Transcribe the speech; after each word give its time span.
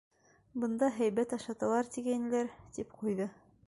Бында 0.63 0.89
һәйбәт 0.95 1.37
ашаталар, 1.39 1.93
тигәйнеләр... 1.99 2.53
-тип 2.73 3.01
ҡуйҙы. 3.03 3.35